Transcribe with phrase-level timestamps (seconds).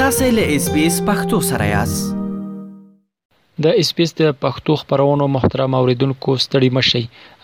[0.00, 2.08] تاسو له اس بي اس پختو سره یاست
[3.66, 7.02] د اس بي اس د پښتو خبرونو محترم اوریدونکو ستړي مشي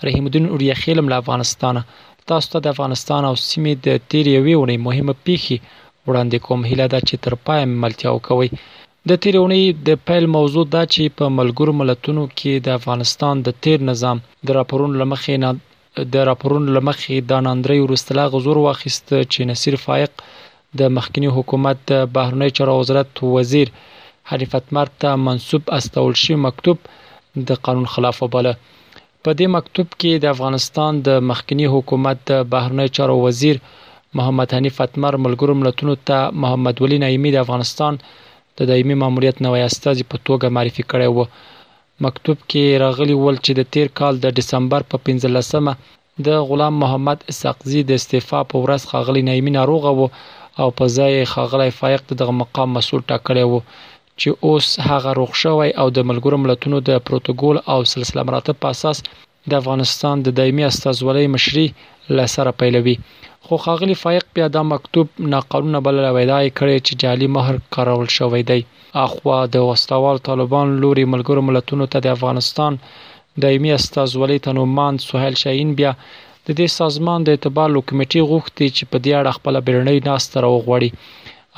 [0.09, 1.77] رحیم الدین اوریا خیلم له افغانستان
[2.33, 5.59] تاسو ته د افغانستان او سیمې د تیریوي ونې مهمه پیخي
[6.09, 8.49] وړاندې کوم هله دا چې تر پای ملتیا وکوي
[9.15, 13.79] د تیریونی د پیل موضوع دا چې په ملګرو ملتونو کې د افغانستان د تیر
[13.93, 19.81] نظام د راپورون لمخې نه د راپورون لمخې د ناندري ورستلا غزور واخیست چې نصیر
[19.89, 20.27] فائق
[20.79, 23.69] د مخکنی حکومت د بهرنی چارو وزارت وزیر
[24.31, 26.79] حریف اتمر ته منسوب استول شوی مکتوب
[27.51, 28.53] د قانون خلاف وباله
[29.23, 33.57] په دې مکتوب کې د افغانستان د مخکنی حکومت د بهرنی چارو وزیر
[34.21, 38.01] محمد حنیف اتمر ملګرو ملتونو ته محمد ولی نعیمی د افغانستان
[38.61, 43.53] د دایمي ماموریت نوې استازي په توګه معرفي کړی و مکتوب کې راغلی ول چې
[43.61, 48.91] د تیر کال د دسمبر په 15مه د غلام محمد اسقزي د استعفا په ورځ
[48.93, 50.09] خاغلی نایمي ناروغه وو
[50.61, 53.61] او په ځای خاغلی فایق دغه مقام مسول ټاکلی وو
[54.21, 58.69] چې اوس هغه روغ شوی او د ملګرو ملتونو د پروتوکول او سلسله مراتب په
[58.75, 58.97] اساس
[59.51, 61.67] د افغانستان د دایمي استازولۍ مشري
[62.19, 62.95] لسره پیلوي
[63.47, 68.41] خو خاغلی فایق بیا دا مکتوب ناقانونه بلل ویلای کړي چې جالي مهر کارول شوې
[68.51, 68.61] دی
[69.07, 72.79] اخوا د وستوال طالبان لوري ملګرو ملتونو ته د افغانستان
[73.45, 75.95] دایمي استازولۍ تنوماند سهیل شاهین بیا
[76.49, 80.91] د دې سازمان د اعتبار کمیټې غوښتي چې په دې اړه خپل بیرنۍ ناستره وغوړي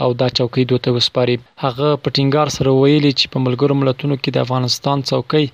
[0.03, 4.39] او دا چوکۍ دوته وسپاري هغه پټینګار سره ویلي چې په ملګرو ملتونو کې د
[4.47, 5.45] افغانستان چوکۍ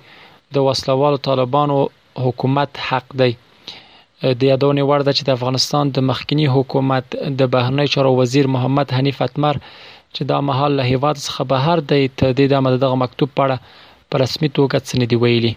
[0.57, 1.77] د وسلوالو طالبانو
[2.25, 3.29] حکومت حق دی
[4.39, 7.05] د یادونې وړ ده چې د افغانستان د مخکنی حکومت
[7.43, 9.55] د بهرنی چارو وزیر محمد حنیف اتمر
[10.13, 12.41] چې دا مهال له هیواد څخه بهر دی ته د
[12.83, 15.53] دغه مکتوب پاړه په پا رسمي توګه څنډي ویلي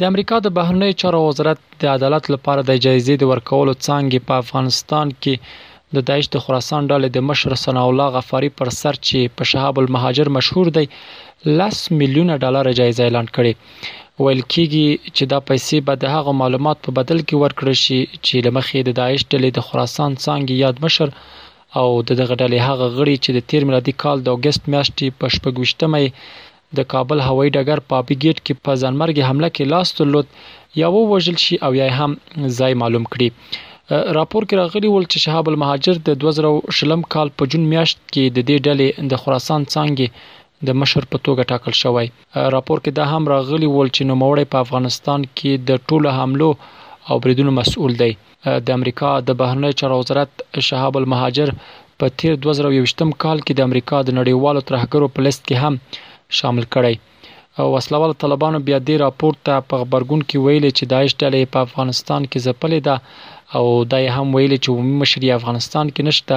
[0.00, 4.34] د امریکا د بهرنی چارو وزارت د عدالت لپاره د جایزې د ورکولو څنګه په
[4.42, 5.34] افغانستان کې
[5.94, 9.74] د داعش د خراسان ډلې د مشر ثنا الله غفاری پر سر چې په شهاب
[9.82, 10.86] المهاجر مشهور دی
[11.60, 13.52] لس میلیونه ډالر جایزه اعلان کړي
[14.22, 18.36] ویل کېږي چې دا پیسې به د هغه معلومات په بدل کې ورکړل شي چې
[18.46, 21.14] لمخې د داعش ډلې د خراسان څنګه یاد مشر
[21.80, 25.54] او د دغه ډلې هغه غړي چې د 13 میلادي کال د اگست میاشتې په
[25.54, 26.06] 18مې
[26.78, 30.26] د کابل هوایي ډګر په بیګیټ کې په ځانمرګي حمله کې لاس درلود
[30.82, 32.12] یا ووژل شي او یا هم
[32.58, 33.28] ځای معلوم کړي
[34.18, 38.24] راپور کې راغلی ول چې شهاب المهاجر د 2000 شلم کال په جون میاشت کې
[38.36, 42.06] د دې ډلې د خراسان څنګه د مشر په توګه ټاکل شوی
[42.56, 46.50] راپور کې دا هم راغلی ول چې نوموړی په افغانستان کې د ټولو حملو
[47.10, 48.12] او بریدونو مسؤل دی
[48.68, 51.52] د امریکا د بهرنی چارو وزارت شهاب المهاجر
[52.02, 56.02] په تیر 2020م کال کې د امریکا د نړیوالو ترهګرو په لیست کې هم
[56.40, 56.94] شامل کړی
[57.58, 61.68] او وسلوال طالبانو بیا دې راپور ته په خبرګون کې ویلي چې داعش ډلې په
[61.68, 62.96] افغانستان کې ځپلې ده
[63.58, 66.36] او دای هم ویلي چې عمومي مشري افغانستان کې نشته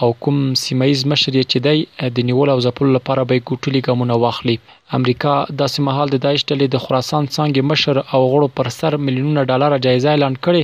[0.00, 1.76] او کوم سیمایز مشر چې دی
[2.18, 4.56] د نیول او ځپل لپاره به ګټلي ګامونه واخلي
[4.98, 9.44] امریکا د سیمهال د داعش ډلې د خراسان څنګه مشر او غړو پر سر میلیونه
[9.52, 10.62] ډالر جایزه اعلان کړي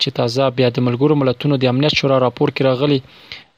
[0.00, 3.00] چې تازه بیا د ملګرو ملتونو د امنیت شورا راپور کې راغلي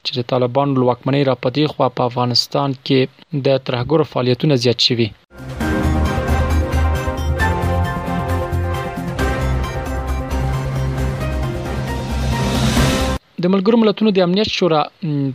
[0.07, 2.99] چې د طالبانو لوکمنۍ را پدې خو په افغانستان کې
[3.45, 5.07] د ترهګر فعالیتونه زیات شوي
[13.43, 14.81] د ملګرو ملتونو د امنیت شورا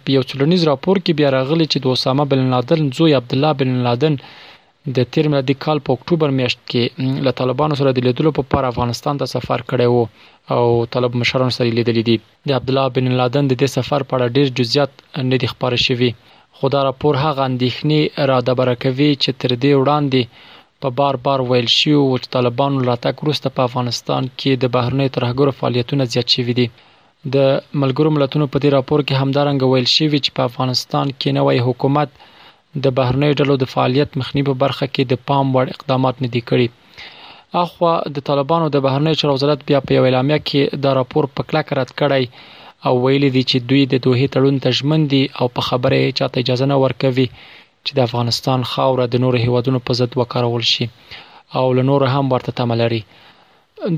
[0.04, 3.50] په یو څلورنیز راپور کې بیا راغلی چې د اسامه بن لادن زوی عبد الله
[3.62, 4.14] بن لادن
[4.96, 8.64] د تیر میلادي کال په اکتوبر میاشت کې له طالبانو سره د لیدلو په پار
[8.72, 10.04] افغانستان ته سفر کړی وو
[10.54, 10.62] او
[10.94, 12.16] طالب مشرانو سره لیدلې دي
[12.48, 14.92] د عبد الله بن لادن د دې سفر په اړه ډیر جزئیات
[15.30, 16.10] نه دي خبر شوی
[16.56, 20.22] خو دا راپور هغه اندېښنې را دبره کوي چې تر دې وړاندې
[20.82, 25.54] په بار بار ویل شو او طالبانو راتګ وروسته په افغانستان کې د بهرنی ترهګر
[25.58, 26.66] فعالیتونه زیات شوي دي
[27.34, 27.36] د
[27.82, 32.10] ملګرو ملتونو په دې راپور کې همدارنګ ویل شوی چې په افغانستان کې نوې حکومت
[32.84, 36.42] د بهرنیو ډلو د فعالیت مخنیوي په برخه کې د پام وړ اقدامات نه دي
[36.50, 36.68] کړي
[37.64, 41.40] اخوا د طالبانو د بهرنیو چارو وزارت بیا په یو اعلامیه کې دا راپور په
[41.48, 42.24] کلک رد کړی
[42.86, 46.66] او ویلي دي چې دوی د دوه تړون تجمن دي او په خبره چاته اجازه
[46.72, 47.26] نه ورکوي
[47.84, 50.86] چې د افغانستان خاوره د نورو هیوادونو په ضد وکړول شي
[51.58, 53.02] او لنور هم ورته تمه لري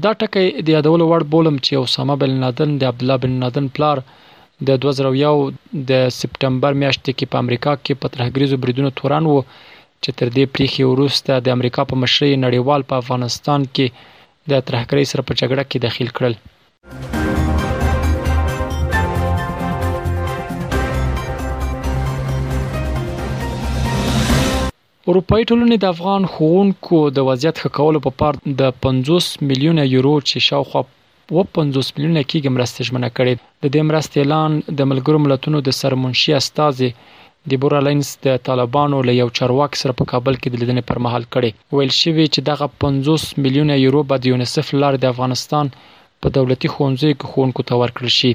[0.04, 3.66] دا ټکی د یادولو وړ بولم چې اسامه بن لادن د عبد الله بن لادن
[3.76, 3.98] پلار
[4.68, 9.38] د 2001 د سپټمبر میاشتې کې په امریکا کې په ترهګریزو بریدونو تورن وو
[10.02, 13.86] چې تر دې پریخي وروسته د امریکا په مشرۍ نړیوال په افغانستان کې
[14.50, 16.34] د ترهګری سره په جګړه کې دخیل کړل
[25.10, 30.14] اروپאי ټولنې د افغان خوونکو د وضعیت ښه کولو په پار د 50 میلیونه یورو
[30.30, 30.82] چې شاوخوا
[31.34, 35.76] و 50 میلیونه کېږي مرستې ژمنه کړې د دې مرستې اعلان د ملګرو ملتونو د
[35.80, 36.90] سرمنشي استازي
[37.50, 40.98] د بور الاینس د طالبانو له یو چارواک سره په کابل کې د لیدنې پر
[41.04, 45.64] مهال کړي ویل شوی چې دغه 50 میلیونه یورو به د یونیسف لار د افغانستان
[46.20, 48.30] په دولتي ښوونځیو کې خونکو ته ورکړل شي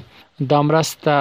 [0.52, 1.14] دا مرسته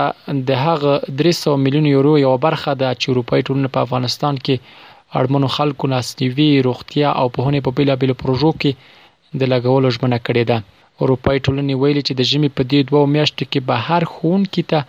[0.49, 0.93] د هغه
[1.23, 6.49] 300 میلیون یورو یو برخه ده چې اروپای ټولنه په افغانستان کې اړمنو خلکو لاسنیوي
[6.69, 10.57] روغتیا او په هنې په بیلابیلو پروژو کې د لګولو ژمنه کړې ده
[11.03, 14.79] اروپایي ټولنې ویلي چې د ژمي په دې دوه میاشتو کې به هر ښوونکي ته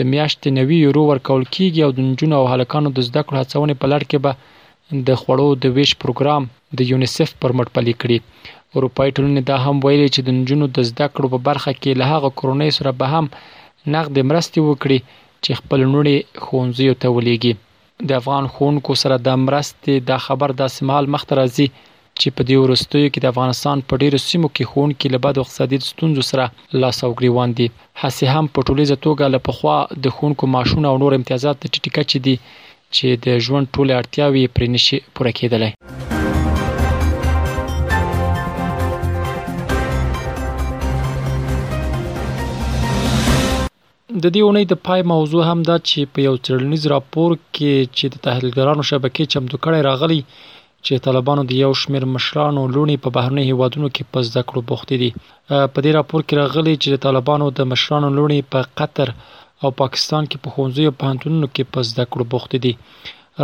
[0.00, 3.74] د میاشتې نوي یورو ورکول کیږي او د نجونو او هلکانو د زده کړو هڅونې
[3.80, 4.32] په لړ کې به
[5.10, 6.42] د خوړو د ویش پروګرام
[6.80, 8.18] د یونیسف پر مټ پلي کړي
[8.80, 12.08] اروپای ټولنې دا هم ویلي چې د نجونو د زده کړو په برخه کې له
[12.12, 13.24] هغه کورنۍ سره به هم
[13.96, 14.98] نقد مرستې وکړي
[15.44, 17.52] چې خپل نوړي خونځي او تولیږي
[18.10, 21.68] د افغان خونکو سره د مرستې د خبر د سمال مخترزي
[22.20, 25.78] چې په دې ورستیو کې د افغانستان په ډیرو سیمو کې خون کې لبد اقتصادي
[25.90, 26.44] ستونزو سره
[26.82, 27.66] لاس او ګریوان دي
[28.02, 31.64] حسي هم په ټولیزه توګه له پخوا د خون کو ماشونه او نور امتیازات د
[31.74, 35.72] ټیټه چي دي چې د ژوند ټوله اړتیاوي پرې نشي پوره کېدلای
[44.24, 48.04] د دې اونۍ د پای موضوع هم دا چې په یو څرلنیز راپور کې چې
[48.14, 50.20] د تحلیلګرانو شبکې چمتو کړي راغلي
[50.86, 54.96] چې طالبانو د یو شمیر مشرانو لونی په بهرنی هیوادونو کې په زده کړو بوختي
[55.02, 59.12] دي په دې راپور کې راغلي چې طالبانو د مشرانو لونی په قطر
[59.64, 62.72] او پاکستان کې په خونځي په هنتونو کې په زده کړو بوختي دي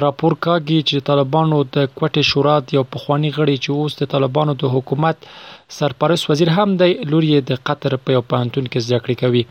[0.05, 4.75] راپور کاږي چې طالبانو د کوټې شورا یو پخوانی غړي چې اوس د طالبانو د
[4.75, 5.31] حکومت
[5.77, 9.43] سرپرست وزیر هم دی لوري د قطر په یو پانتون کې ځکړی کوي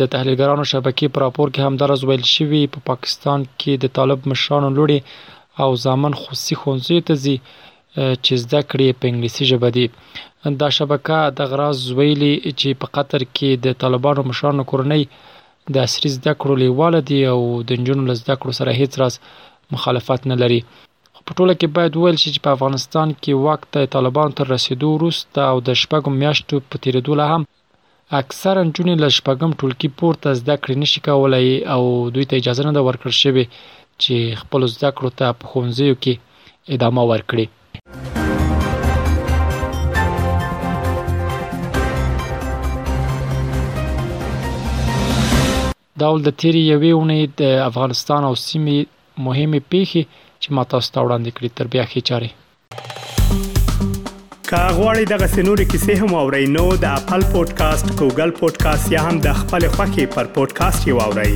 [0.00, 3.94] د تحلیلګرانو شبکې پر راپور کې هم درز ویل شوی په پا پاکستان کې د
[4.00, 4.98] طالب مشرانو لوري
[5.62, 7.36] او ځامن خصوصي ښوونځیو ته ځي
[8.24, 9.86] چې زده کړې په انګلیسي ژبه دي
[10.60, 15.02] دا شبکه د غراز زویلي چې په قطر کې د طالبانو مشرانو کورنۍ
[15.74, 19.14] د عصري زده کړو لیواله دي او د نجونو له زده کړو سره هیڅ راز
[19.74, 20.60] مخالفت نه لري
[21.28, 24.88] په ټوله کې باید ویل شي چې په افغانستان کې وخت د طالبانو تر رسیدو
[24.94, 27.42] وروسته او د شپږو میاشتو په تیریدو لا هم
[28.20, 31.82] اکثرا جنې له شپږم ټولګي پورته زده کړې نشي کولای او
[32.14, 33.44] دوی ته اجازه نه ده ورکړل شوې
[34.02, 36.14] چې خپل زده کړو ته په خونځیو کې
[36.78, 37.46] ادامه ورکړي
[46.02, 48.78] داول د تیری یوې اونۍ د افغانستان او سیمې
[49.26, 50.02] مهمه پیښه
[50.40, 52.30] چې ما تاسو ته وړاندې کړې تر بیا خې چاره
[54.50, 59.28] کاغوري دغه سنوري کیسې هم او رینو د خپل پودکاسټ ګوګل پودکاسټ یا هم د
[59.42, 61.34] خپل خاكي پر پودکاسټ یو اورئ